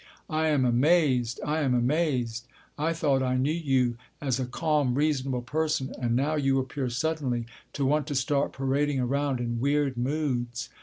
[0.31, 1.39] I am amazed.
[1.45, 2.47] I am amazed.
[2.75, 7.45] I thought I knew you as a calm, reasonable person, and now you appear suddenly
[7.73, 10.69] to want to start parading around in weird moods.